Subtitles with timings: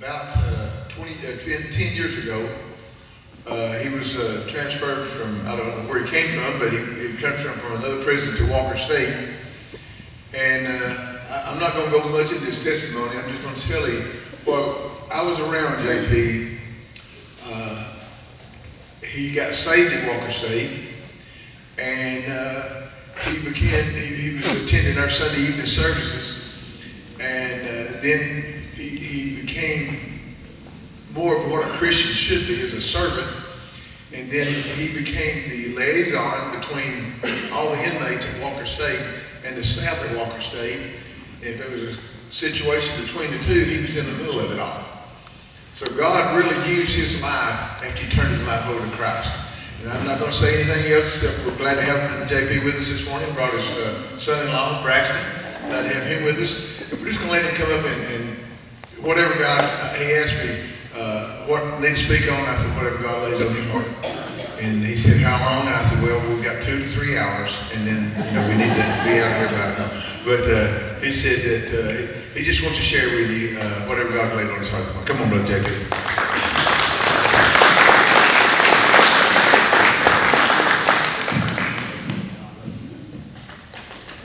[0.00, 2.48] about uh, 20, uh, 10, 10 years ago,
[3.46, 6.78] uh, he was uh, transferred from, I don't know where he came from, but he,
[6.78, 9.28] he from another prison to Walker State.
[10.32, 13.14] And uh, I, I'm not going to go much into his testimony.
[13.18, 14.10] I'm just going to tell you,
[14.46, 16.58] well, I was around JP.
[17.44, 17.92] Uh,
[19.04, 20.94] he got saved at Walker State,
[21.76, 22.86] and uh,
[23.26, 23.92] he began.
[23.92, 26.58] He, he was attending our Sunday evening services,
[27.20, 28.39] and then
[31.12, 33.36] more of what a Christian should be as a servant.
[34.12, 37.14] And then he became the liaison between
[37.52, 39.00] all the inmates at Walker State
[39.44, 40.80] and the staff at Walker State.
[41.42, 41.98] If there was a
[42.30, 44.84] situation between the two, he was in the middle of it all.
[45.76, 49.30] So God really used his life after he turned his life over to Christ.
[49.82, 52.74] And I'm not going to say anything else except we're glad to have JP with
[52.74, 53.32] us this morning.
[53.32, 55.16] Brought his uh, son-in-law, Braxton.
[55.68, 56.52] Glad to have him with us.
[56.92, 58.38] We're just going to let him come up and, and
[59.02, 59.62] whatever God,
[59.96, 60.69] he asked me uh,
[61.50, 62.46] what need to speak on.
[62.46, 63.88] I said, whatever God lays on your heart.
[64.62, 65.66] And he said, how long?
[65.66, 68.56] And I said, well, we've got two to three hours, and then, you know, we
[68.56, 69.90] need to be out here by now.
[70.24, 74.12] But uh, he said that uh, he just wants to share with you uh, whatever
[74.12, 75.06] God laid on his heart.
[75.06, 75.96] Come on, Brother JP.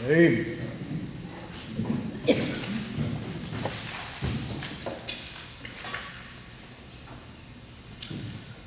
[0.08, 0.55] Amen.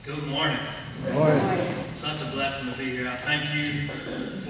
[0.08, 0.58] Good morning.
[1.12, 1.60] Morning.
[2.00, 3.08] Such a blessing to be here.
[3.08, 3.88] I thank you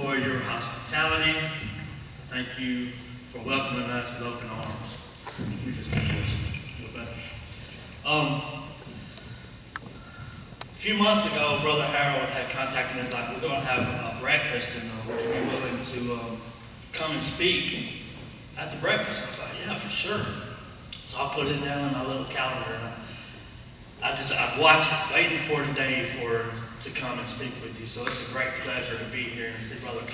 [0.00, 1.36] for your hospitality.
[1.36, 1.50] I
[2.30, 2.92] Thank you
[3.32, 4.70] for welcoming us with open arms.
[5.66, 6.30] We just do this
[6.78, 7.08] a little bit.
[8.06, 8.40] Um,
[10.62, 14.20] a few months ago, Brother Harold had contacted me like, we're going to have a
[14.20, 16.40] breakfast and uh, would you be willing to um,
[16.92, 18.04] come and speak
[18.56, 19.20] at the breakfast?
[19.26, 20.24] I was like, yeah, for sure.
[21.04, 22.94] So I put it down in my little calendar and I
[24.00, 26.46] I just, I've watched, waiting for today for,
[26.84, 27.88] to come and speak with you.
[27.88, 30.06] So it's a great pleasure to be here and see Brother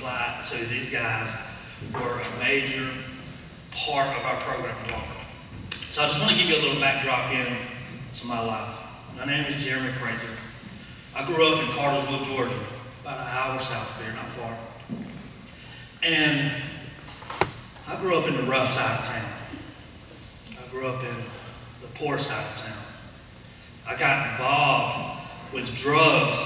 [0.63, 1.29] These guys
[1.93, 2.89] were a major
[3.73, 5.21] part of our program at Walker.
[5.91, 7.57] So I just want to give you a little backdrop in
[8.21, 8.79] to my life.
[9.17, 10.21] My name is Jeremy Crater.
[11.17, 12.59] I grew up in Cartersville, Georgia,
[13.03, 14.57] about an hour south of here, not far.
[16.05, 16.63] And
[17.89, 19.33] I grew up in the rough side of town.
[20.53, 21.17] I grew up in
[21.83, 22.85] the poor side of town.
[23.89, 26.39] I got involved with drugs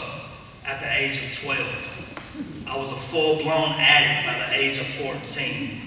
[0.65, 1.88] at the age of 12.
[2.67, 5.81] I was a full-blown addict by the age of 14.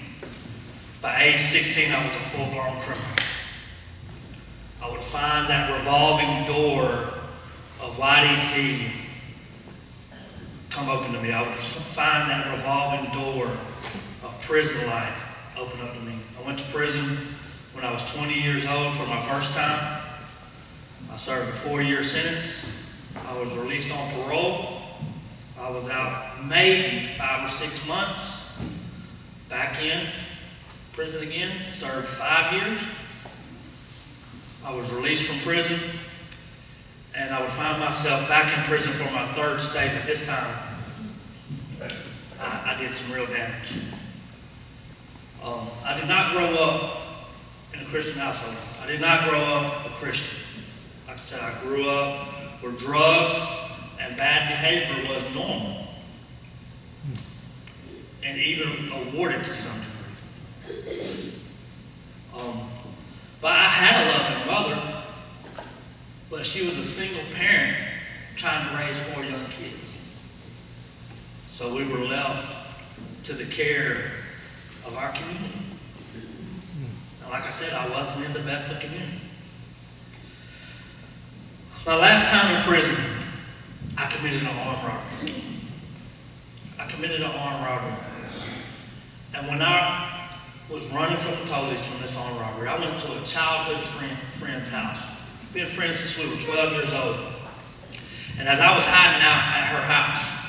[1.00, 3.22] By age 16, I was a full-blown criminal.
[4.82, 7.14] I would find that revolving door
[7.80, 8.90] of YDC
[10.70, 11.32] come open to me.
[11.32, 15.14] I would find that revolving door of prison life
[15.56, 16.18] open up to me.
[16.40, 17.34] I went to prison
[17.74, 20.02] when I was 20 years old for my first time.
[21.12, 22.48] I served a four-year sentence.
[23.28, 24.80] I was released on parole.
[25.58, 28.52] I was out maybe five or six months.
[29.48, 30.08] Back in
[30.92, 32.78] prison again, served five years.
[34.64, 35.80] I was released from prison,
[37.16, 40.56] and I would find myself back in prison for my third stay, but this time
[42.40, 43.72] I, I did some real damage.
[45.42, 46.98] Um, I did not grow up
[47.74, 48.54] in a Christian household.
[48.82, 50.38] I did not grow up a Christian.
[51.08, 52.28] Like I said, I grew up
[52.62, 53.34] where drugs
[53.98, 55.81] and bad behavior was normal.
[58.24, 59.80] And even awarded to some
[60.66, 61.32] degree.
[62.38, 62.70] Um,
[63.40, 65.02] but I had a loving mother,
[66.30, 67.76] but she was a single parent
[68.36, 69.98] trying to raise four young kids.
[71.52, 72.46] So we were left
[73.24, 74.12] to the care
[74.86, 75.64] of our community.
[77.22, 79.20] And like I said, I wasn't in the best of community.
[81.84, 82.96] My last time in prison,
[83.98, 85.42] I committed an armed robbery.
[86.78, 88.11] I committed an armed robbery.
[89.34, 90.38] And when I
[90.68, 94.16] was running from the police from this armed robbery, I went to a childhood friend,
[94.38, 94.98] friend's house.
[95.54, 97.16] Been friends since we were 12 years old.
[98.38, 100.42] And as I was hiding out at her house,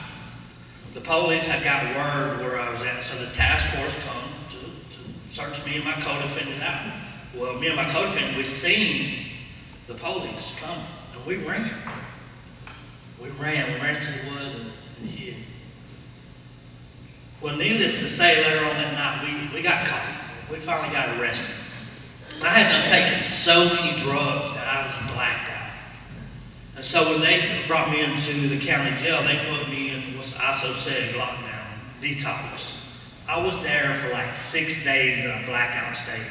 [0.93, 4.59] the police had got word where I was at, so the task force come to,
[4.59, 6.93] to search me and my co-defendant out.
[7.35, 9.27] Well, me and my co-defendant, we seen
[9.87, 11.73] the police come, and we ran.
[13.21, 14.62] We ran, we ran to the woods.
[17.43, 20.17] Well, needless to say, later on that night, we, we got caught.
[20.49, 21.53] We finally got arrested.
[22.41, 25.69] I had done taken so many drugs that I was blacked out.
[26.77, 30.31] And so when they brought me into the county jail, they put me in what's
[30.31, 31.65] ISO-SEG lockdown,
[32.01, 32.77] detox.
[33.27, 36.25] I was there for like six days in a blackout state.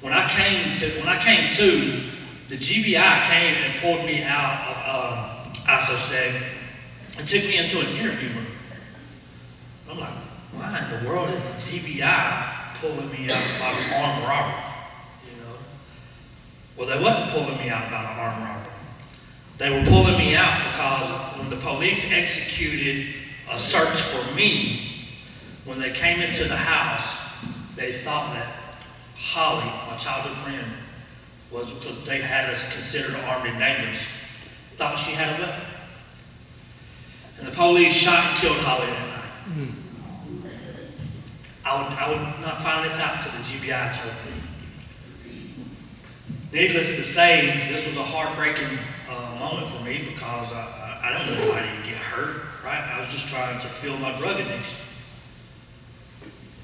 [0.00, 2.10] When I came to, when I came to,
[2.48, 6.42] the GBI came and pulled me out of um, ISOSEG
[7.18, 8.46] and took me into an interview room.
[9.90, 10.12] I'm like,
[10.52, 14.62] why in the world is the GBI pulling me out about an armed robbery?
[15.24, 15.56] You know?
[16.76, 18.72] Well, they wasn't pulling me out about an armed robbery.
[19.58, 23.14] They were pulling me out because when the police executed
[23.50, 25.06] a search for me,
[25.64, 27.18] when they came into the house,
[27.74, 28.78] they thought that
[29.16, 30.72] Holly, my childhood friend,
[31.50, 34.02] was because they had us considered armed and dangerous,
[34.76, 35.66] thought she had a weapon.
[37.38, 39.20] And the police shot and killed Holly that night.
[39.52, 39.79] Hmm.
[41.70, 43.94] I would, I would not find this out to the GBI
[44.24, 45.30] me.
[46.52, 48.76] Needless to say, this was a heartbreaking
[49.08, 52.80] uh, moment for me because I, I, don't know why I didn't get hurt, right?
[52.80, 54.78] I was just trying to fill my drug addiction.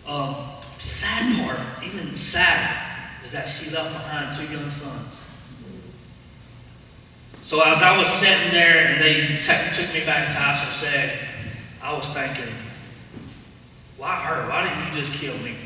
[0.09, 0.35] Um,
[0.81, 5.15] sad part, even sadder, is that she left behind two young sons.
[7.45, 11.29] So as I was sitting there and they t- took me back to ISOSEG,
[11.81, 12.53] I was thinking,
[13.99, 14.49] why her?
[14.49, 15.57] Why didn't you just kill me?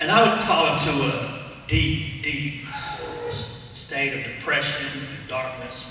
[0.00, 2.66] And I would fall into a deep, deep
[3.74, 5.86] state of depression and darkness.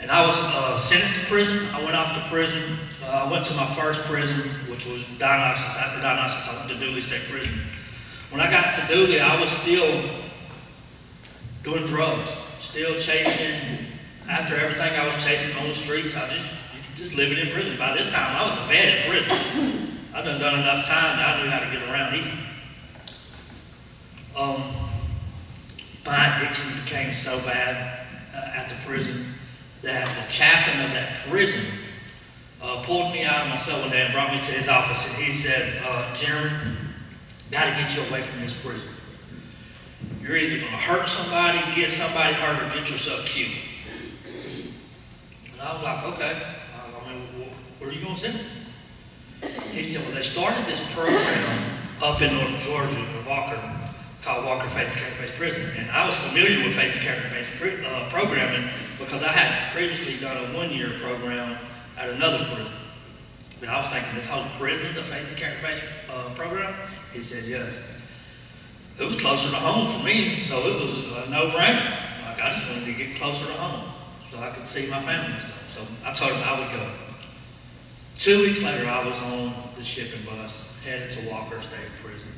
[0.00, 1.66] And I was uh, sentenced to prison.
[1.74, 2.78] I went off to prison.
[3.02, 5.76] Uh, I went to my first prison, which was Diagnostics.
[5.76, 7.60] After Diagnostics, I went to Dooley State Prison.
[8.30, 10.08] When I got to Dooley, I was still
[11.62, 12.28] doing drugs,
[12.60, 13.89] still chasing.
[14.30, 16.48] After everything I was chasing on the streets, I just
[16.94, 17.76] just living in prison.
[17.76, 19.98] By this time, I was a vet in prison.
[20.14, 22.38] I'd done done enough time that I knew how to get around easy.
[24.36, 24.72] Um,
[26.06, 29.34] my addiction became so bad uh, at the prison
[29.82, 31.64] that the chaplain of that prison
[32.62, 35.04] uh, pulled me out of my cell one day and brought me to his office,
[35.08, 36.56] and he said, uh, Jeremy,
[37.50, 38.90] got to get you away from this prison.
[40.22, 43.50] You're either going to hurt somebody, get somebody hurt, or get yourself killed.
[45.60, 46.42] And I was like, okay.
[46.74, 48.44] I mean, wh- where are you going to send me?
[49.72, 53.60] He said, well, they started this program up in North Georgia, in Walker,
[54.22, 55.70] called Walker Faith and Character-Based Prison.
[55.76, 60.36] And I was familiar with Faith and Character-Based uh, programming because I had previously done
[60.38, 61.58] a one-year program
[61.98, 62.72] at another prison.
[63.60, 66.74] And I was thinking, this whole prison's a Faith and Character-Based uh, program?
[67.12, 67.74] He said, yes.
[68.98, 71.90] It was closer to home for me, so it was a no-brainer.
[72.24, 73.99] Like, I just wanted to get closer to home
[74.30, 75.74] so I could see my family and stuff.
[75.74, 76.90] So I told him I would go.
[78.16, 82.28] Two weeks later, I was on the shipping bus headed to Walker State Prison.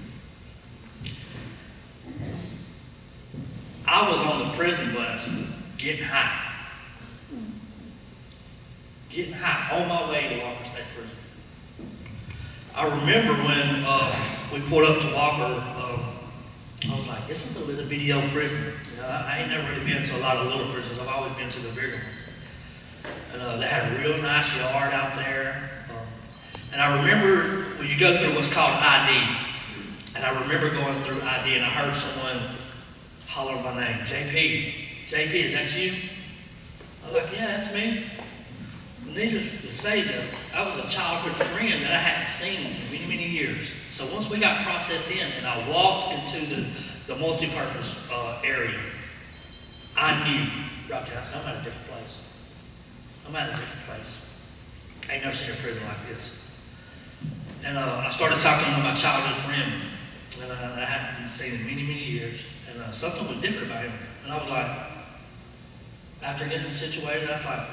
[3.87, 5.29] I was on the prison bus
[5.77, 6.51] getting high.
[9.11, 11.17] Getting high on my way to Walker State Prison.
[12.75, 14.15] I remember when uh,
[14.53, 15.82] we pulled up to Walker, uh,
[16.91, 18.73] I was like, this is a little video prison.
[18.97, 20.99] Know, I, ain't never really been to a lot of little prisons.
[20.99, 23.15] I've always been to the bigger ones.
[23.33, 25.71] And uh, they had a real nice yard out there.
[25.91, 26.07] Um,
[26.73, 29.37] and I remember when you go through what's called ID.
[30.17, 32.57] And I remember going through ID and I heard someone
[33.29, 34.75] holler my name, JP.
[35.09, 35.95] JP, is that you?
[37.05, 38.07] I was like, yeah, that's me.
[39.07, 43.07] Needless to say that I was a childhood friend that I hadn't seen in many,
[43.07, 43.69] many years.
[43.93, 46.67] So once we got processed in and I walked into the,
[47.07, 48.81] the multi-purpose uh, area,
[49.97, 50.51] I knew
[50.95, 52.19] I said, I'm at a different place.
[53.27, 55.09] I'm at a different place.
[55.09, 56.31] I ain't never seen a prison like this.
[57.65, 59.73] And uh, I started talking to my childhood friend
[60.41, 62.41] that I, I hadn't seen in many, many years.
[62.71, 63.93] And uh, something was different about him.
[64.25, 64.67] And I was like,
[66.23, 67.67] after getting situated, I was like,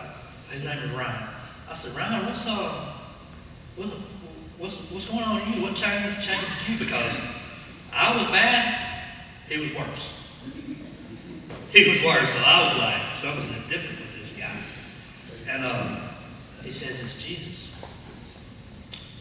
[0.51, 1.29] his name is Ryan.
[1.69, 2.93] I said, Ryan, what's uh,
[3.75, 3.89] what,
[4.59, 5.61] what's what's going on with you?
[5.61, 6.77] What changed changed you?
[6.77, 7.15] Because
[7.91, 9.15] I was bad,
[9.47, 10.09] he was worse.
[11.71, 15.51] He was worse, so I was like, something's different with this guy.
[15.51, 15.99] And uh,
[16.63, 17.69] he says it's Jesus.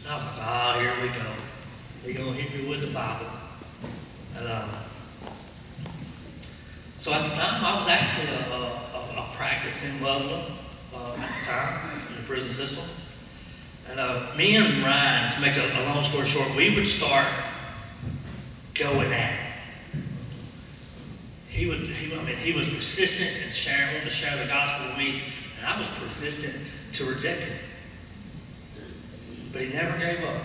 [0.03, 1.25] And I was like, oh, here we go.
[2.03, 3.27] He's gonna hit me with the Bible.
[4.35, 4.67] And uh,
[6.99, 10.41] so at the time, I was actually a, a, a, a practicing Muslim
[10.93, 12.85] uh, at the time in the prison system.
[13.89, 17.27] And uh, me and Ryan, to make a, a long story short, we would start
[18.75, 20.03] going at it.
[21.49, 24.97] He would, he, I mean, he was persistent in sharing, to share the gospel with
[24.97, 25.23] me,
[25.57, 26.55] and I was persistent
[26.93, 27.57] to reject him.
[29.51, 30.43] But he never gave up.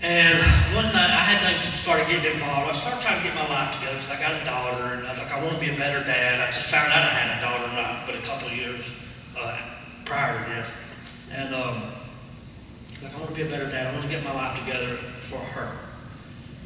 [0.00, 2.74] And one night I had started getting involved.
[2.74, 5.10] I started trying to get my life together because I got a daughter, and I
[5.10, 6.40] was like, I want to be a better dad.
[6.40, 8.84] I just found out I had a daughter not but a couple years
[9.38, 9.56] uh,
[10.04, 10.66] prior to this,
[11.34, 11.92] and um,
[13.02, 13.88] like I want to be a better dad.
[13.88, 15.78] I want to get my life together for her.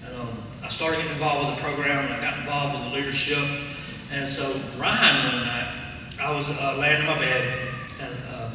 [0.04, 2.96] And um, I started getting involved with the program, and I got involved in the
[2.96, 3.44] leadership.
[4.12, 7.68] And so Ryan one night, I was uh, laying in my bed,
[8.00, 8.50] and uh,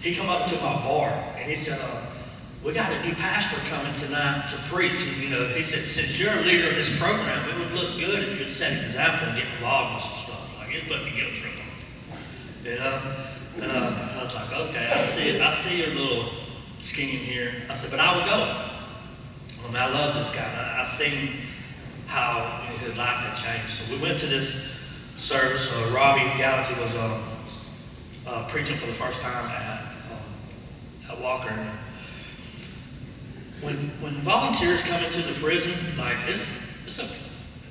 [0.00, 2.02] he come up to my bar, and he said, uh,
[2.64, 6.18] "We got a new pastor coming tonight to preach." And you know, he said, "Since
[6.18, 9.28] you're a leader of this program, it would look good if you'd set an example
[9.28, 12.18] and get involved with some stuff." Like it put me guilt trip on.
[12.64, 15.40] You know, and uh, I was like, "Okay, I see it.
[15.40, 16.30] I see your little
[16.80, 18.68] scheme here." I said, "But I will go."
[19.64, 20.42] I mean, I love this guy.
[20.42, 21.36] I, I seen
[22.06, 23.74] how his life had changed.
[23.78, 24.66] So we went to this
[25.16, 25.70] service.
[25.72, 27.22] Uh, Robby Gallaty was uh,
[28.26, 29.80] uh, preaching for the first time at,
[30.10, 31.72] um, at Walker.
[33.60, 36.42] When when volunteers come into the prison, like it's
[36.84, 37.08] it's a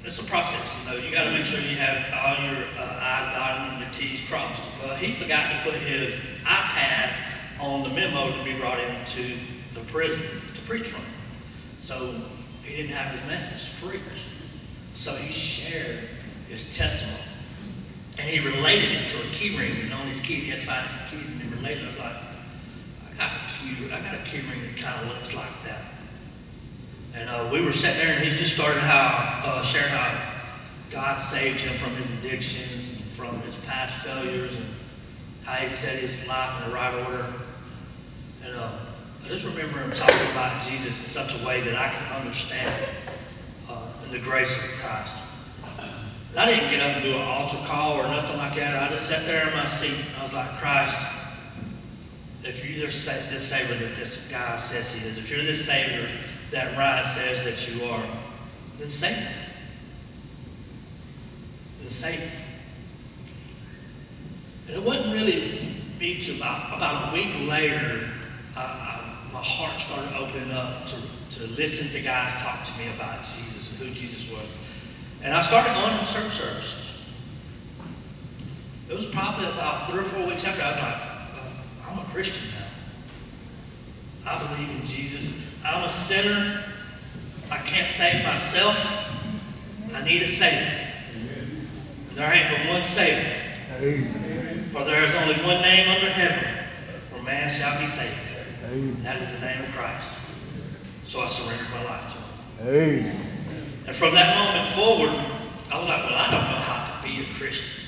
[0.04, 0.66] it's a process.
[0.80, 3.82] You know, you got to make sure you have all your uh, I's dotted and
[3.82, 4.62] your T's crossed.
[4.82, 7.28] Well, he forgot to put his iPad
[7.60, 9.38] on the memo to be brought into
[9.76, 10.22] the prison
[10.56, 11.04] to preach from.
[11.84, 12.20] So
[12.64, 14.02] he didn't have his message to preach.
[14.96, 16.10] So he shared
[16.50, 17.18] his testimony.
[18.18, 19.82] And he related it to a key ring.
[19.82, 21.86] And on his keys, he had five keys, and he related it.
[21.86, 22.16] I was like,
[23.14, 26.01] I got a key, I got a key ring that kind of looks like that.
[27.14, 30.32] And uh, we were sitting there, and he's just started how uh, sharing how
[30.90, 34.66] God saved him from his addictions and from his past failures, and
[35.44, 37.34] how he set his life in the right order.
[38.46, 38.72] And uh,
[39.24, 42.74] I just remember him talking about Jesus in such a way that I could understand
[43.70, 45.14] uh, in the grace of Christ.
[46.32, 48.82] And I didn't get up and do an altar call or nothing like that.
[48.82, 49.98] I just sat there in my seat.
[50.18, 50.96] I was like, Christ,
[52.44, 56.10] if you're this Savior that this guy says he is, if you're this Savior
[56.52, 58.06] that Ryan says that you are,
[58.78, 59.28] then save me.
[61.82, 62.32] Then save me.
[64.68, 68.10] And it wasn't really be to about, about a week later,
[68.56, 69.00] I,
[69.32, 73.70] my heart started opening up to, to listen to guys talk to me about Jesus
[73.72, 74.54] and who Jesus was.
[75.24, 76.92] And I started going to church services.
[78.90, 82.12] It was probably about three or four weeks after I was like, "Uh, I'm a
[82.12, 82.44] Christian
[84.26, 84.34] now.
[84.34, 85.32] I believe in Jesus.
[85.64, 86.64] I'm a sinner.
[87.50, 88.78] I can't save myself.
[89.94, 90.88] I need a Savior.
[92.16, 93.34] There ain't but one Savior.
[93.80, 94.70] Amen.
[94.72, 96.66] For there is only one name under heaven
[97.12, 98.16] where man shall be saved.
[98.66, 99.04] Amen.
[99.04, 100.08] That is the name of Christ.
[101.06, 102.68] So I surrendered my life to him.
[102.68, 103.26] Amen.
[103.88, 105.10] And from that moment forward,
[105.72, 107.84] I was like, well, I don't know how to be a Christian.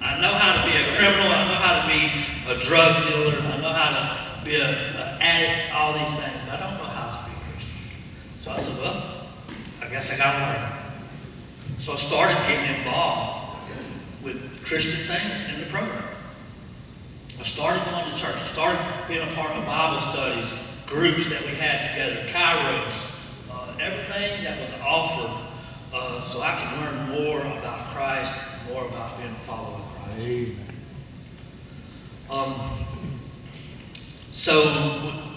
[0.00, 1.32] I know how to be a criminal.
[1.32, 2.00] I know how to be
[2.48, 3.40] a drug dealer.
[3.40, 4.74] I know how to be an
[5.20, 6.40] addict, all these things.
[6.46, 7.76] But I don't know how to be a Christian.
[8.50, 9.26] So I said, well,
[9.80, 10.72] I guess I got to learn.
[11.78, 13.70] So I started getting involved
[14.24, 16.04] with Christian things in the program.
[17.38, 18.36] I started going to church.
[18.36, 20.50] I started being a part of Bible studies,
[20.86, 22.92] groups that we had together, Kairos,
[23.50, 25.46] uh, everything that was offered
[25.94, 28.32] uh, so I could learn more about Christ,
[28.68, 30.18] more about being a follower of Christ.
[30.18, 30.66] Amen.
[32.28, 32.84] Um,
[34.32, 35.29] so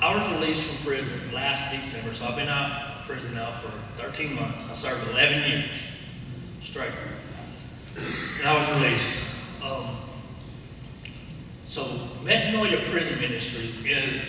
[0.00, 3.72] I was released from prison last December, so I've been out of prison now for
[4.00, 4.68] 13 months.
[4.70, 5.70] I served 11 years
[6.62, 6.92] straight.
[7.96, 9.18] And I was released.
[9.60, 9.96] Um,
[11.66, 11.82] so
[12.22, 14.22] Metanoia Prison Ministries is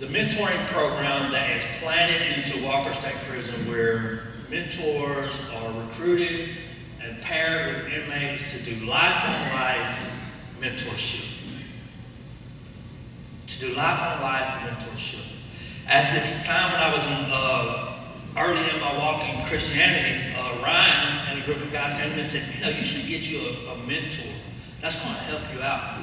[0.00, 6.56] the mentoring program that is planted into Walker State Prison where mentors are recruited
[7.00, 9.98] and paired with inmates to do life on life
[10.60, 11.33] mentorship.
[13.64, 15.24] To life on life mentorship.
[15.88, 17.98] At this time when I was in, uh,
[18.36, 22.28] early in my walk in Christianity, uh, Ryan and a group of guys came and
[22.28, 24.34] said, you know, you should get you a, a mentor.
[24.82, 25.96] That's going to help you out.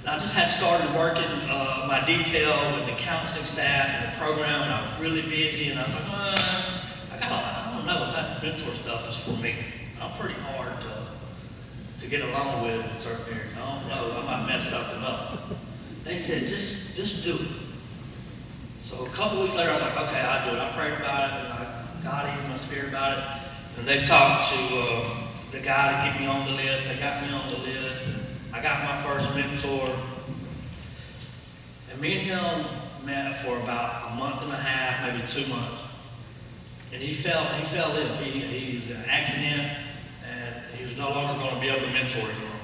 [0.00, 4.18] And I just had started working uh, my detail with the counseling staff and the
[4.18, 6.80] program, and I was really busy, and I was like, uh,
[7.14, 9.54] I got I don't know if that mentor stuff is for me.
[10.00, 11.06] I'm pretty hard to,
[12.00, 13.52] to get along with in certain areas.
[13.56, 15.56] I don't know, I might mess something up.
[16.06, 17.48] They said, just, just do it.
[18.80, 20.60] So a couple weeks later, I was like, okay, I'll do it.
[20.60, 23.24] I prayed about it, and I, God eased my spirit about it.
[23.78, 25.10] And they talked to uh,
[25.50, 26.84] the guy to get me on the list.
[26.86, 28.02] They got me on the list.
[28.52, 29.98] I got my first mentor.
[31.90, 32.66] And me and him
[33.04, 35.82] met for about a month and a half, maybe two months.
[36.92, 38.16] And he fell, he fell ill.
[38.18, 39.72] He, he was in an accident,
[40.24, 42.60] and he was no longer going to be able to mentor anymore.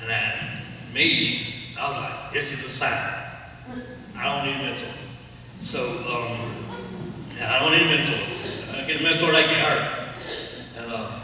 [0.00, 0.53] And that,
[0.94, 3.24] me, I was like, this is a sign.
[4.16, 4.94] I don't need a mentor.
[5.60, 6.64] So, um,
[7.42, 8.78] I don't need a mentor.
[8.78, 10.14] I get a mentor, they get hurt.
[10.78, 11.20] And uh,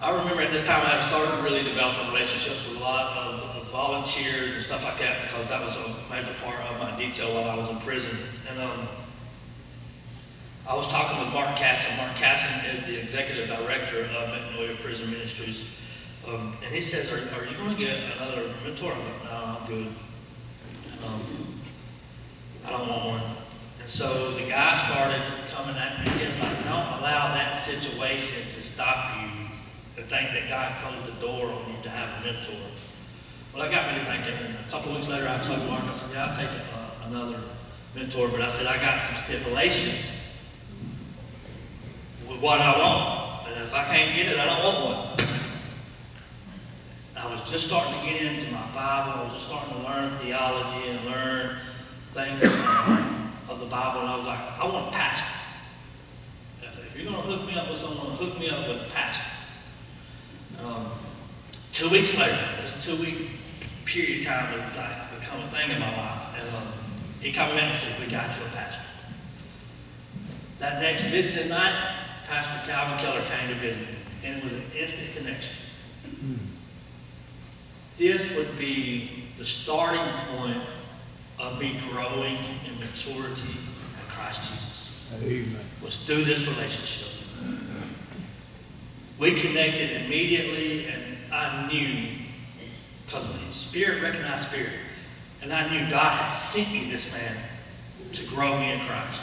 [0.00, 3.68] I remember at this time I started really developing relationships with a lot of, of
[3.70, 7.48] volunteers and stuff like that because that was a major part of my detail while
[7.48, 8.18] I was in prison.
[8.50, 8.88] And um,
[10.68, 11.96] I was talking with Mark Casson.
[11.98, 15.62] Mark Casson is the executive director of Metanoia Prison Ministries.
[16.26, 18.92] Um, and he says, are, are you going to get another mentor?
[18.92, 19.94] I was like, no, I'm good.
[21.04, 21.60] Um,
[22.64, 23.22] I don't want one.
[23.80, 25.22] And so the guy started
[25.54, 26.10] coming at me.
[26.10, 29.46] Was like, don't allow that situation to stop you
[29.94, 32.70] to think that God closed the door on you to have a mentor.
[33.54, 34.56] Well, that got me to thinking.
[34.66, 37.40] A couple of weeks later, I told Mark, I said, yeah, I'll take uh, another
[37.94, 38.28] mentor.
[38.28, 40.04] But I said, I got some stipulations
[42.28, 43.48] with what I want.
[43.48, 45.15] And if I can't get it, I don't want one.
[47.26, 49.18] I was just starting to get into my Bible.
[49.18, 51.58] I was just starting to learn theology and learn
[52.12, 52.40] things
[53.48, 54.02] of the Bible.
[54.02, 55.26] And I was like, I want a pastor.
[56.62, 58.90] i If you're going to hook me up with someone, hook me up with a
[58.94, 59.24] pastor.
[60.62, 60.86] Um,
[61.72, 63.30] two weeks later, this two week
[63.84, 66.32] period of time has like become a thing in my life.
[66.38, 66.72] And um,
[67.20, 68.82] he called and said, We got you a pastor.
[70.60, 74.70] That next visiting night, Pastor Calvin Keller came to visit me, and it was an
[74.78, 75.56] instant connection.
[77.98, 80.62] This would be the starting point
[81.38, 82.36] of me growing
[82.66, 84.90] in maturity in Christ Jesus
[85.22, 85.64] Amen.
[85.82, 87.08] was through this relationship.
[89.18, 92.08] We connected immediately, and I knew,
[93.06, 94.74] because the spirit recognized spirit,
[95.40, 97.36] and I knew God had sent me this man
[98.12, 99.20] to grow me in Christ.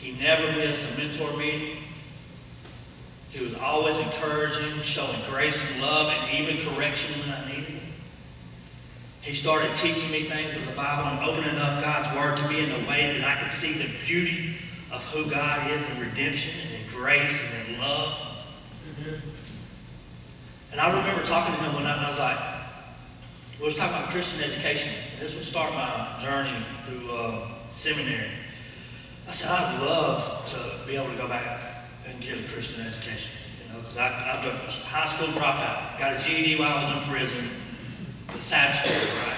[0.00, 1.81] He never missed a mentor meeting.
[3.32, 7.82] He was always encouraging, showing grace and love, and even correction when I needed it.
[9.22, 12.62] He started teaching me things of the Bible and opening up God's Word to me
[12.62, 14.56] in a way that I could see the beauty
[14.90, 18.14] of who God is in redemption and in grace and in love.
[20.70, 22.38] And I remember talking to him one night and I was like,
[23.58, 24.92] we was talking about Christian education.
[25.18, 28.30] This would start my journey through uh, seminary.
[29.26, 31.62] I said, I'd love to be able to go back
[32.22, 33.30] get a Christian education.
[33.66, 35.98] You know, because I, I'm a high school dropout.
[35.98, 37.50] Got a GED while I was in prison.
[38.28, 39.36] The sad story, right?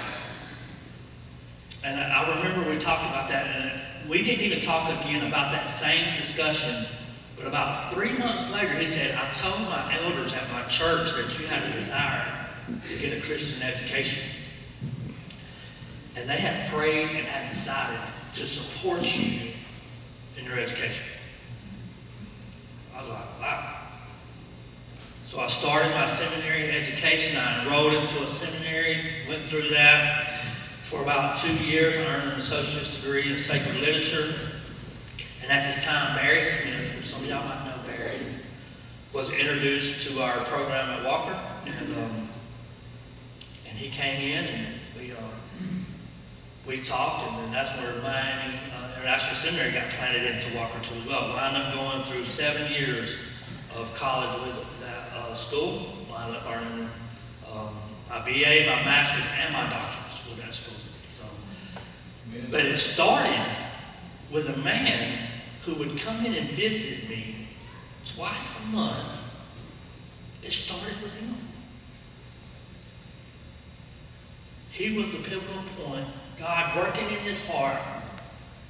[1.83, 5.67] And I remember we talked about that, and we didn't even talk again about that
[5.67, 6.87] same discussion.
[7.37, 11.39] But about three months later, he said, I told my elders at my church that
[11.39, 12.47] you had a desire
[12.87, 14.23] to get a Christian education.
[16.15, 17.99] And they had prayed and had decided
[18.35, 19.51] to support you
[20.37, 21.03] in your education.
[23.05, 23.75] I was like, wow.
[25.27, 27.37] So I started my seminary education.
[27.37, 30.45] I enrolled into a seminary, went through that
[30.83, 34.35] for about two years, earned an associate's degree in sacred literature.
[35.41, 38.09] And at this time, Barry Smith, who some of y'all might know Barry,
[39.13, 41.39] was introduced to our program at Walker.
[41.65, 42.29] And, um,
[43.67, 45.17] and he came in and we, uh,
[46.67, 51.05] we talked, and that's where Miami uh, International Seminary got planted into Walker too as
[51.05, 51.29] well.
[51.29, 53.11] Wound up going through seven years
[53.75, 55.95] of college with that uh, school.
[56.09, 56.89] Wound up earning
[57.47, 57.77] um,
[58.09, 60.73] my BA, my master's, and my doctorates with that school.
[61.19, 61.25] So,
[62.49, 63.39] but it started
[64.31, 65.29] with a man
[65.65, 67.49] who would come in and visit me
[68.05, 69.19] twice a month.
[70.41, 71.37] It started with him.
[74.71, 76.07] He was the pivotal point,
[76.39, 77.79] God working in his heart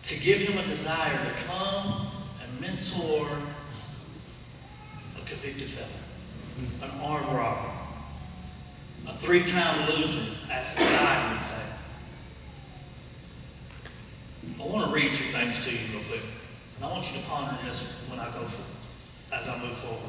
[0.07, 3.27] to give him a desire to come and mentor
[5.17, 5.89] a convicted felon,
[6.81, 7.71] an armed robber,
[9.07, 11.61] a three-time loser, as society would say.
[14.59, 16.21] I want to read two things to you real quick.
[16.75, 19.99] And I want you to ponder this when I go for, as I move forward.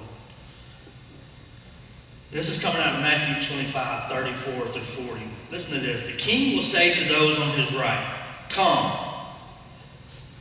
[2.32, 5.22] This is coming out of Matthew 25, 34 through 40.
[5.50, 6.04] Listen to this.
[6.06, 8.14] The king will say to those on his right,
[8.48, 9.05] Come,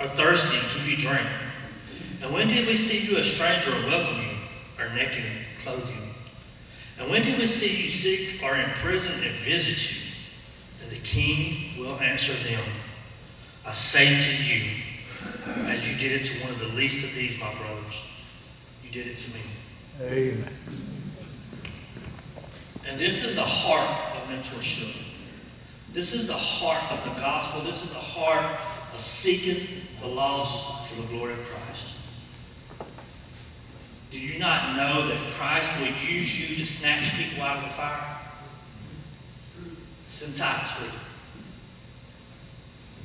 [0.00, 1.26] or thirsty give you drink?
[2.22, 5.88] And when did we see you a stranger and welcome you, or naked and clothe
[5.88, 6.00] you?
[6.98, 10.00] And when did we see you sick or in prison and visit you?
[10.82, 12.62] And the king will answer them,
[13.66, 14.82] I say to you,
[15.66, 17.94] as you did it to one of the least of these, my brothers,
[18.84, 19.40] you did it to me.
[20.00, 20.50] Amen.
[22.86, 24.94] And this is the heart of mentorship.
[25.92, 27.62] This is the heart of the gospel.
[27.62, 28.60] This is the heart
[28.94, 31.94] of seeking the lost for the glory of Christ.
[34.10, 37.70] Do you not know that Christ will use you to snatch people out of the
[37.70, 38.18] fire?
[40.08, 40.22] It's.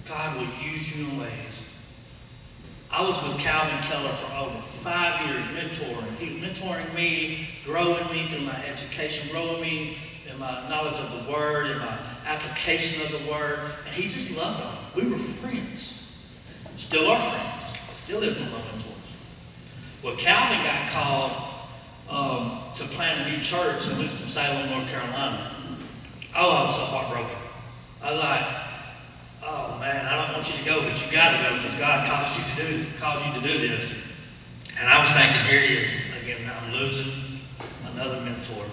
[0.07, 1.31] God will use you in ways.
[2.91, 6.17] I was with Calvin Keller for over five years mentoring.
[6.17, 9.97] He was mentoring me, growing me through my education, growing me
[10.29, 13.73] in my knowledge of the Word, in my application of the Word.
[13.85, 15.03] And he just loved me.
[15.03, 15.98] We were friends.
[16.89, 17.77] Still are friends.
[18.03, 18.83] Still is one of my mentors.
[20.01, 21.31] Well, Calvin got called
[22.09, 25.77] um, to plant a new church in Winston-Salem, North Carolina.
[26.35, 27.37] Oh, I was so heartbroken.
[28.01, 28.41] I was like,
[29.43, 32.09] oh man, I don't want you to go, but you got to go because God
[32.09, 33.91] called you to do called you to do this.
[34.79, 35.91] And I was thinking, here he is
[36.23, 36.49] again.
[36.49, 37.41] I'm losing
[37.93, 38.65] another mentor.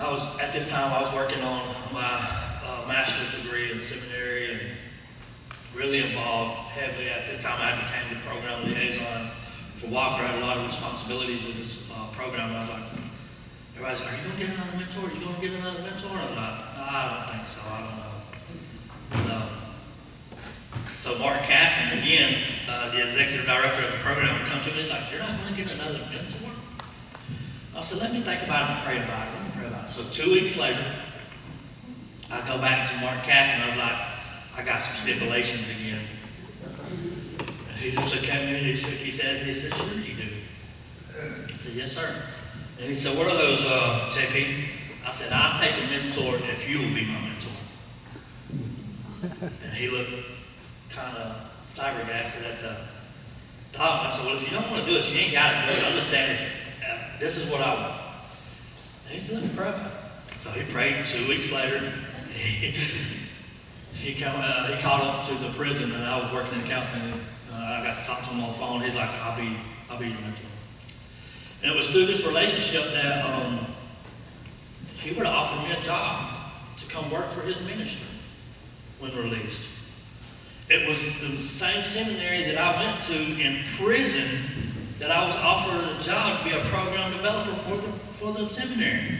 [0.00, 2.18] I was at this time I was working on my
[2.66, 4.81] uh, master's degree in seminary and
[5.74, 7.08] really involved heavily.
[7.08, 9.30] At this time, I became the program liaison
[9.76, 10.22] for Walker.
[10.22, 12.54] I had a lot of responsibilities with this uh, program.
[12.54, 12.84] I was like,
[13.74, 15.08] everybody's like, are you going to get another mentor?
[15.08, 16.10] Are you going to get another mentor?
[16.10, 17.60] I'm like, I don't think so.
[17.66, 17.78] I
[19.10, 19.28] don't know.
[19.28, 19.48] No.
[21.00, 24.88] So Mark Casson, again, uh, the executive director of the program, would come to me
[24.88, 26.50] like, you're not going to get another mentor?
[27.74, 29.30] I said, let me think about it and pray about it.
[29.34, 29.92] Let me pray about it.
[29.92, 30.84] So two weeks later,
[32.30, 33.60] I go back to Mark Casson.
[33.62, 34.11] I was like,
[34.54, 36.02] I got some stipulations again.
[37.68, 39.46] And he just looked at me and he shook his head.
[39.46, 40.28] He said, sure you do.
[41.18, 42.22] I said, yes, sir.
[42.78, 44.64] And he said, what are those, uh, JP?
[45.06, 47.50] I said, I'll take a mentor if you will be my mentor.
[49.64, 50.10] And he looked
[50.90, 52.76] kind of flabbergasted at the
[53.76, 54.10] dog.
[54.10, 55.78] I said, well, if you don't want to do it, you ain't got to do
[55.78, 55.86] it.
[55.86, 56.50] I'm just saying,
[56.86, 58.02] uh, this is what I want.
[59.06, 59.74] And he said, let me pray.
[60.42, 61.94] So he prayed two weeks later.
[63.94, 67.12] He, come, uh, he called up to the prison, and I was working in counseling.
[67.52, 68.82] Uh, I got to talk to him on the phone.
[68.82, 69.56] He's like, "I'll be,
[69.88, 70.46] I'll be your mentor."
[71.62, 73.66] And it was through this relationship that um,
[74.98, 78.06] he would offer me a job to come work for his ministry
[78.98, 79.62] when released.
[80.68, 84.42] It was the same seminary that I went to in prison
[84.98, 88.46] that I was offered a job to be a program developer for the, for the
[88.46, 89.18] seminary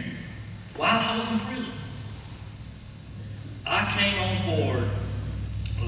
[0.76, 1.72] while I was in prison.
[3.64, 4.90] I came on board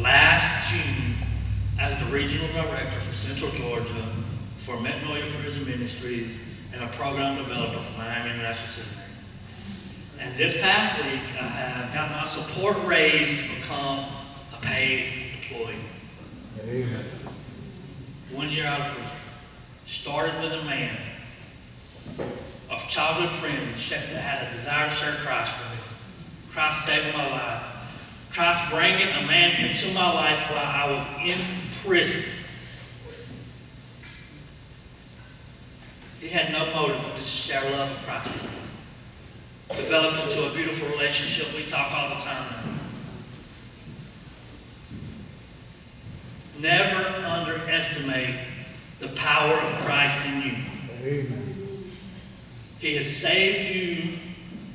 [0.00, 1.16] last June
[1.78, 4.14] as the regional director for Central Georgia
[4.58, 6.36] for Metanoia Prison Ministries
[6.72, 9.04] and a program developer for Miami International Seminary.
[10.20, 14.06] And this past week, I have got my support raised to become
[14.52, 15.76] a paid employee.
[16.62, 17.04] Amen.
[18.32, 19.10] One year out of prison.
[19.86, 20.96] Started with a man
[22.70, 25.52] of childhood friend that had a desire to share Christ.
[26.54, 27.62] Christ saved my life.
[28.32, 31.38] Christ bringing a man into my life while I was in
[31.84, 32.22] prison.
[36.20, 38.54] He had no motive but just to share love of Christ.
[39.68, 41.52] Developed into a beautiful relationship.
[41.56, 42.78] We talk all the time.
[46.60, 48.36] Never underestimate
[49.00, 50.56] the power of Christ in you.
[51.02, 51.92] Amen.
[52.78, 54.18] He has saved you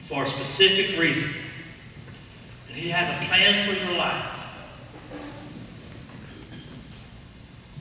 [0.10, 1.39] for a specific reason.
[2.80, 4.26] He has a plan for your life.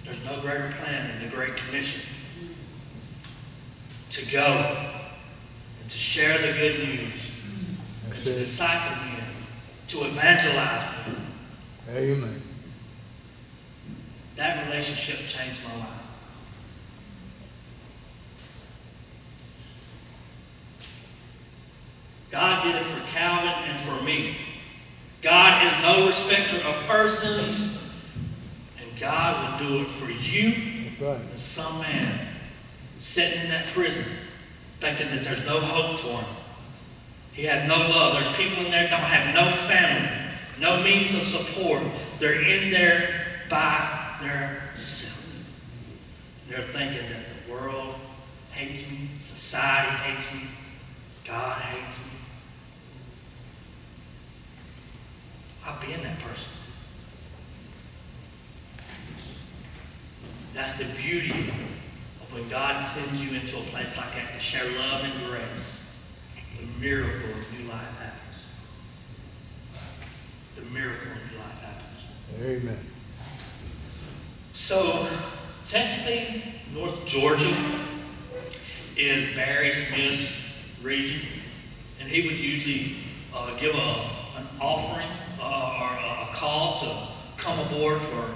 [0.04, 2.02] There's no greater plan than the Great Commission
[4.10, 4.90] to go
[5.80, 7.12] and to share the good news,
[8.10, 9.22] and to disciple men,
[9.86, 11.26] to evangelize men.
[11.90, 12.42] Amen.
[14.34, 15.88] That relationship changed my life.
[22.32, 24.47] God did it for Calvin and for me.
[25.22, 27.78] God is no respecter of persons,
[28.80, 31.20] and God will do it for you right.
[31.20, 32.28] and some man
[33.00, 34.04] sitting in that prison
[34.80, 36.36] thinking that there's no hope for him.
[37.32, 38.14] He has no love.
[38.14, 40.10] There's people in there that don't have no family,
[40.60, 41.82] no means of support.
[42.18, 45.22] They're in there by themselves.
[46.48, 47.96] They're thinking that the world
[48.52, 50.48] hates me, society hates me,
[51.26, 52.04] God hates me.
[55.64, 56.50] I've been that person.
[60.54, 61.50] That's the beauty
[62.20, 65.80] of when God sends you into a place like that to share love and grace.
[66.60, 68.42] The miracle of new life happens.
[70.56, 71.98] The miracle of new life happens.
[72.42, 72.78] Amen.
[74.52, 75.08] So,
[75.66, 76.44] technically,
[76.74, 77.56] North Georgia
[78.94, 80.30] is Barry Smith's
[80.82, 81.22] region,
[82.00, 82.98] and he would usually
[83.34, 85.08] uh, give a, an offering
[85.40, 88.34] uh, or a, a call to come aboard for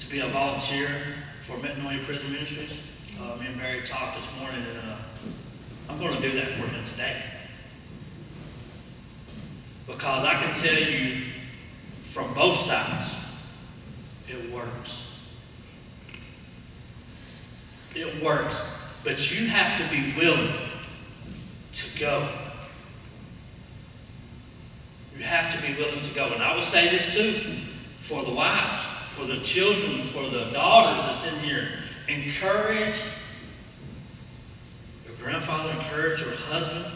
[0.00, 2.70] to be a volunteer for Metanoia Prison Ministries.
[3.20, 4.96] Uh, me and Barry talked this morning, and uh,
[5.88, 7.24] I'm going to do that for him today.
[9.86, 11.24] Because I can tell you
[12.04, 13.14] from both sides,
[14.28, 15.02] it works.
[17.96, 18.56] It works.
[19.02, 20.54] But you have to be willing
[21.74, 22.28] to go.
[25.18, 26.26] You have to be willing to go.
[26.26, 27.62] And I will say this too
[28.00, 28.78] for the wives,
[29.14, 31.68] for the children, for the daughters that's in here.
[32.08, 32.96] Encourage
[35.06, 36.86] your grandfather, encourage your husband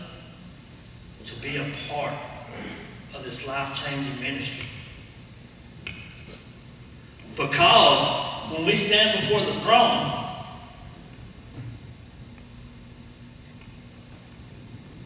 [1.24, 2.12] to be a part
[3.14, 4.66] of this life changing ministry.
[7.36, 10.24] Because when we stand before the throne,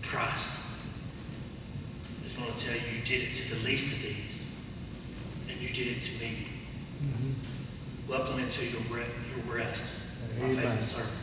[0.03, 0.51] Christ
[2.27, 4.45] is going to tell you you did it to the least of these,
[5.49, 6.47] and you did it to me.
[7.03, 8.11] Mm-hmm.
[8.11, 9.83] Welcome into your, re- your rest,
[10.39, 11.17] my faithful servant.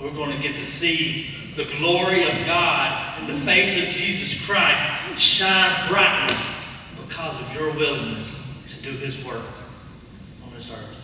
[0.00, 4.44] We're going to get to see the glory of God in the face of Jesus
[4.46, 4.82] Christ
[5.18, 6.36] shine brightly
[7.06, 8.28] because of your willingness
[8.68, 9.44] to do His work
[10.44, 10.96] on this earth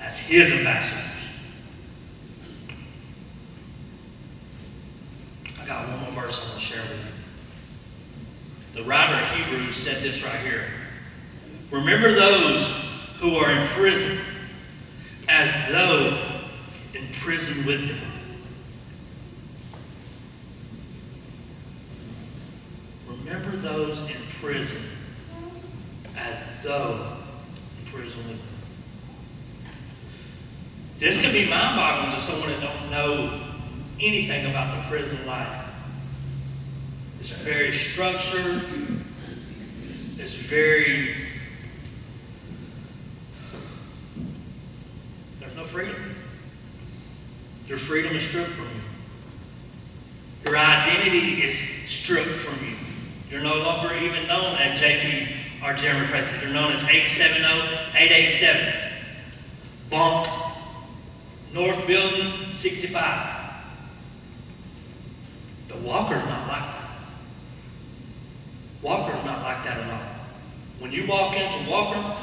[0.00, 1.08] as His ambassadors.
[5.60, 7.12] I got one more verse I want to share with you.
[8.74, 10.66] The writer of Hebrews said this right here.
[11.70, 12.66] Remember those
[13.18, 14.18] who are in prison
[15.28, 16.40] as though
[16.94, 18.00] in prison with them.
[23.06, 24.82] Remember those in prison
[26.16, 27.16] as though
[27.78, 28.56] in prison with them.
[30.98, 33.40] This can be mind-boggling to someone that don't know
[34.00, 35.61] anything about the prison life.
[37.22, 38.64] It's very structured.
[40.18, 41.14] It's very.
[45.38, 46.16] There's no freedom.
[47.68, 48.80] Your freedom is stripped from you.
[50.46, 51.56] Your identity is
[51.88, 52.74] stripped from you.
[53.30, 56.40] You're no longer even known as JP or Jeremy Preston.
[56.40, 58.90] You're known as 870-887.
[59.90, 60.28] Bunk,
[61.52, 63.54] North Building, 65.
[65.68, 66.81] The Walker's not like that.
[68.82, 70.08] Walker's not like that at all.
[70.80, 72.16] When you walk into Walker,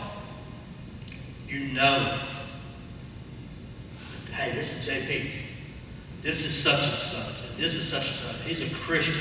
[1.48, 2.20] you know,
[4.36, 5.32] hey, this is JP.
[6.22, 7.50] This is such and such.
[7.50, 8.42] And this is such and such.
[8.46, 9.16] He's a Christian.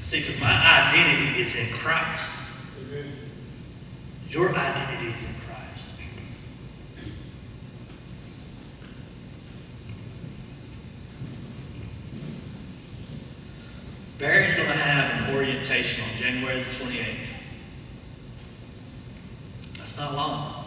[0.00, 2.22] See, because my identity is in Christ.
[4.28, 5.64] Your identity is in Christ.
[14.18, 17.28] Barry's going to have an orientation on January the 28th.
[19.78, 20.64] That's not long.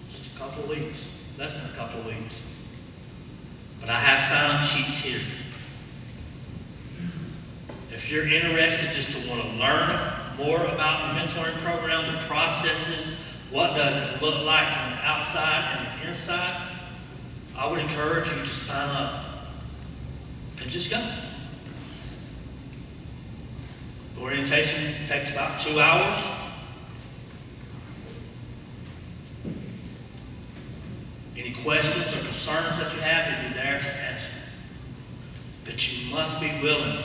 [0.00, 1.00] It's just a couple of weeks.
[1.38, 2.34] Less than a couple of weeks.
[3.78, 5.20] But I have sign-up sheets here.
[7.92, 13.16] If you're interested just to want to learn more about the mentoring program, the processes,
[13.50, 16.72] what does it look like from the outside and the inside,
[17.54, 19.26] I would encourage you to sign up
[20.62, 21.06] and just go.
[24.16, 26.24] The orientation takes about two hours.
[31.36, 34.26] Any questions or concerns that you have, you'll be there to answer.
[35.66, 37.04] But you must be willing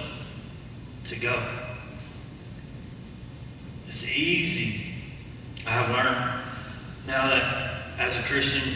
[1.05, 1.59] to go.
[3.87, 4.93] It's easy.
[5.67, 6.43] I've learned
[7.07, 8.75] now that as a Christian,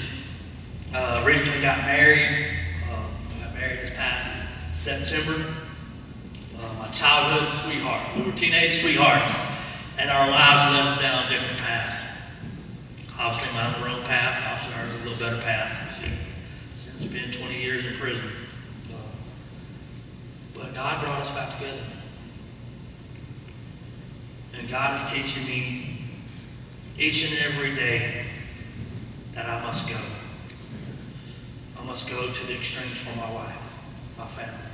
[0.93, 2.47] uh, recently got married.
[2.91, 3.07] Uh,
[3.39, 4.27] got married this past
[4.83, 5.64] September.
[6.65, 8.17] Uh, my childhood sweetheart.
[8.17, 9.33] We were teenage sweethearts,
[9.97, 12.03] and our lives led us down different paths.
[13.19, 14.43] Obviously, mine the wrong path.
[14.47, 16.01] Obviously, hers a little better path.
[16.01, 18.31] She, since been 20 years in prison.
[20.55, 21.83] But God brought us back together.
[24.57, 26.05] And God is teaching me
[26.97, 28.25] each and every day
[29.35, 29.99] that I must go.
[31.77, 33.55] I must go to the extremes for my wife,
[34.17, 34.64] my family.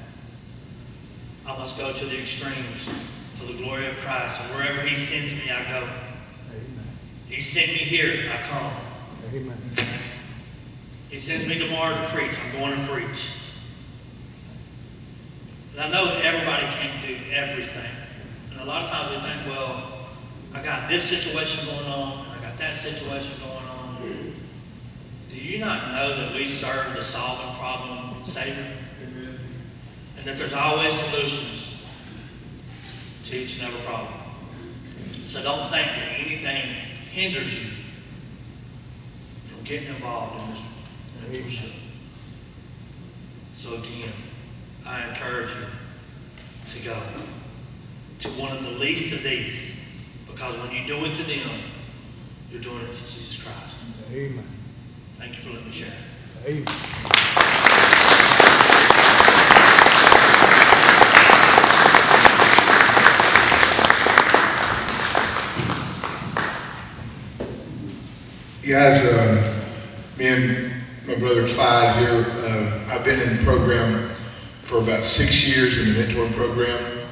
[1.52, 2.88] I must go to the extremes
[3.40, 4.36] to the glory of Christ.
[4.42, 5.90] And wherever He sends me, I go.
[6.50, 6.88] Amen.
[7.28, 8.72] He sent me here, I come.
[9.34, 9.78] Amen.
[11.10, 12.36] He sends me tomorrow to preach.
[12.42, 13.32] I'm going to preach.
[15.74, 17.92] And I know that everybody can't do everything.
[18.54, 20.08] And a lot of times we think, well,
[20.54, 24.34] I got this situation going on, and I got that situation going on.
[25.30, 28.81] Do you not know that we serve the solving problem Savior?
[30.22, 31.78] And that there's always solutions
[33.26, 34.14] to each and every problem.
[35.26, 36.76] So don't think that anything
[37.12, 37.72] hinders you
[39.48, 40.48] from getting involved in
[41.34, 41.72] this mentorship.
[43.56, 44.14] So again,
[44.86, 45.66] I encourage you
[46.76, 47.02] to go
[48.20, 49.72] to one of the least of these,
[50.30, 51.62] because when you do it to them,
[52.52, 53.76] you're doing it to Jesus Christ.
[54.12, 54.46] Amen.
[55.18, 55.94] Thank you for letting me share.
[56.46, 56.66] Amen.
[68.64, 69.66] Guys, uh,
[70.18, 70.72] me and
[71.06, 74.12] my brother Clyde here, uh, I've been in the program
[74.84, 77.08] for about six years in the mentor program.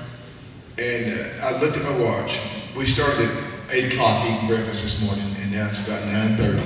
[0.78, 2.40] And uh, I looked at my watch.
[2.76, 6.64] We started at eight o'clock eating breakfast this morning, and now it's about nine thirty.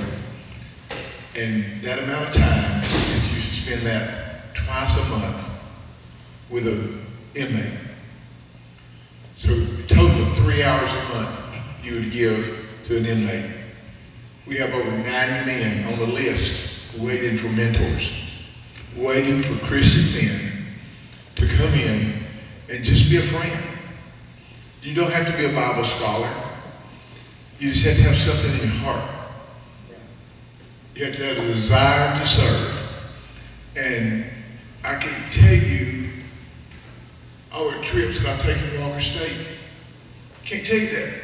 [1.36, 5.44] And that amount of time, you should spend that twice a month
[6.48, 7.78] with an inmate.
[9.36, 11.38] So total of three hours a month
[11.82, 13.50] you would give to an inmate.
[14.46, 15.06] We have over 90
[15.46, 18.10] men on the list waiting for mentors,
[18.96, 20.43] waiting for Christian men
[21.36, 22.26] to come in
[22.68, 23.62] and just be a friend.
[24.82, 26.32] You don't have to be a Bible scholar.
[27.58, 29.10] You just have to have something in your heart.
[30.94, 32.78] You have to have a desire to serve.
[33.76, 34.24] And
[34.84, 35.94] I can tell you
[37.84, 39.46] the trips that I've taken to Walker State.
[40.44, 41.14] Can't tell you that.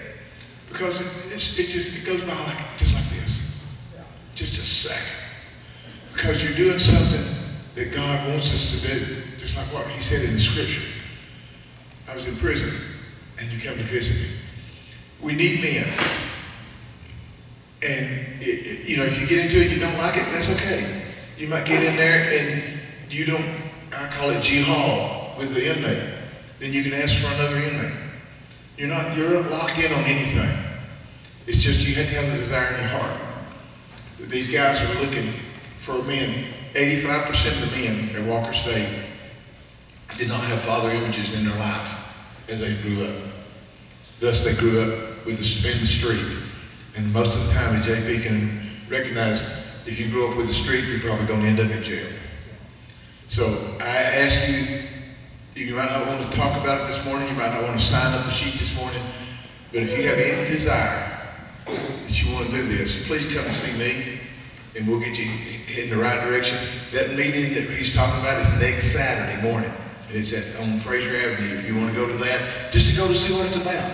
[0.68, 3.38] Because it, it's, it just it goes by like just like this.
[4.34, 5.06] Just a second.
[6.12, 7.34] Because you're doing something
[7.74, 9.22] that God wants us to do.
[9.40, 10.82] Just like what he said in the scripture.
[12.08, 12.74] I was in prison
[13.38, 14.28] and you come to visit me.
[15.22, 15.86] We need men.
[17.82, 20.48] And it, it- you know, if you get into it, you don't like it, that's
[20.50, 21.02] okay.
[21.38, 23.44] You might get in there and you don't,
[23.92, 26.14] I call it jihad with the inmate.
[26.58, 27.94] Then you can ask for another inmate.
[28.76, 30.56] You're not, you're not locked in on anything.
[31.46, 33.20] It's just you have to have the desire in your heart.
[34.28, 35.32] These guys are looking
[35.78, 36.46] for men.
[36.74, 38.99] 85% of the men at Walker State
[40.20, 41.90] did not have father images in their life
[42.46, 43.14] as they grew up.
[44.20, 46.26] Thus, they grew up with the, in the street.
[46.94, 49.40] And most of the time, as JP can recognize,
[49.86, 52.12] if you grow up with the street, you're probably going to end up in jail.
[53.28, 54.82] So I ask you,
[55.54, 57.86] you might not want to talk about it this morning, you might not want to
[57.86, 59.02] sign up the sheet this morning,
[59.72, 61.18] but if you have any desire
[61.64, 64.20] that you want to do this, please come and see me,
[64.76, 65.30] and we'll get you
[65.74, 66.58] in the right direction.
[66.92, 69.72] That meeting that he's talking about is next Saturday morning,
[70.10, 72.96] and it's at, on Frazier Avenue, if you want to go to that, just to
[72.96, 73.92] go to see what it's about.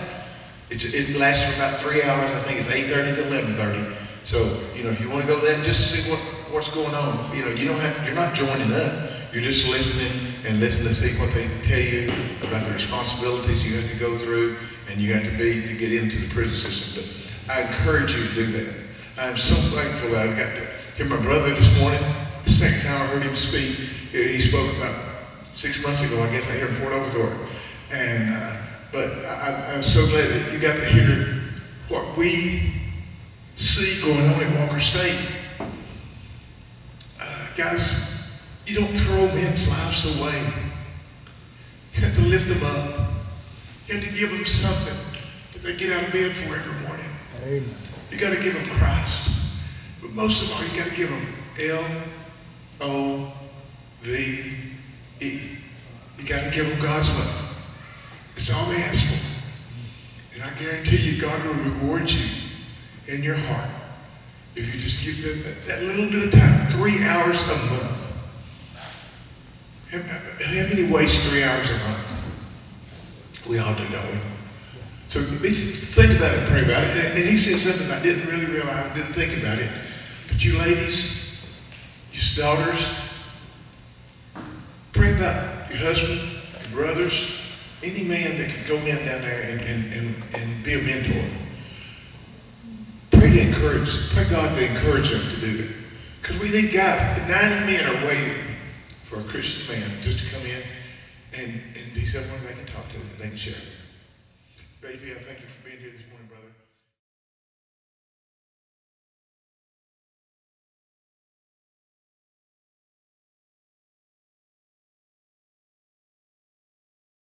[0.69, 3.95] It's, it lasts for about three hours, I think it's eight thirty to eleven thirty.
[4.25, 6.19] So, you know, if you want to go to that, just to see what,
[6.51, 7.33] what's going on.
[7.35, 9.11] You know, you don't have, you're not joining up.
[9.31, 10.11] You're just listening
[10.45, 14.17] and listening to see what they tell you about the responsibilities you have to go
[14.17, 14.57] through
[14.89, 17.03] and you have to be to get into the prison system.
[17.45, 18.75] But I encourage you to do that.
[19.17, 22.03] I'm so thankful that I got to hear my brother this morning.
[22.45, 23.77] The second time I heard him speak,
[24.11, 25.06] he spoke about
[25.57, 27.49] six months ago, I guess, I hear in Fort Oglethorpe.
[27.91, 28.55] And, uh,
[28.91, 31.41] but I, I'm so glad that you got to hear
[31.89, 32.73] what we
[33.55, 35.19] see going on at Walker State.
[37.19, 37.81] Uh, guys,
[38.67, 40.53] you don't throw men's lives away.
[41.95, 43.09] You have to lift them up.
[43.87, 44.97] You have to give them something
[45.53, 47.09] that they get out of bed for every morning.
[47.43, 47.75] Amen.
[48.11, 49.31] You got to give them Christ.
[50.01, 51.85] But most of all, you got to give them L
[52.79, 53.33] O
[54.03, 54.53] V
[55.19, 55.57] You
[56.25, 57.55] got to give them God's love.
[58.35, 59.19] It's all they ask for.
[60.35, 62.29] And I guarantee you, God will reward you
[63.07, 63.69] in your heart
[64.55, 67.97] if you just give them that, that little bit of time, three hours a month.
[69.91, 72.07] How, how many waste three hours a month?
[73.47, 74.19] We all do, don't we?
[75.09, 76.97] So think about it, pray about it.
[76.97, 79.71] And, he said something I didn't really realize, didn't think about it.
[80.27, 81.39] But you ladies,
[82.11, 82.81] you daughters,
[85.17, 86.21] about your husband,
[86.69, 87.13] your brothers,
[87.83, 91.37] any man that can go in down there and, and, and, and be a mentor.
[93.11, 95.71] Pray to encourage, pray God to encourage them to do it.
[96.21, 98.35] Because we need guys, 90 men are waiting
[99.09, 100.61] for a Christian man just to come in
[101.33, 103.55] and, and be someone they can talk to and they can share.
[104.81, 105.56] Baby, I thank you